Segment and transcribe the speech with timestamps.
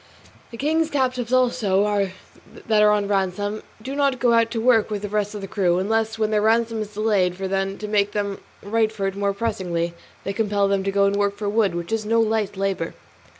[0.49, 2.09] The king's captives also,
[2.67, 5.47] that are on ransom, do not go out to work with the rest of the
[5.47, 9.15] crew, unless when their ransom is delayed; for then, to make them write for it
[9.15, 9.93] more pressingly,
[10.23, 12.95] they compel them to work and go for wood, which is no light labour.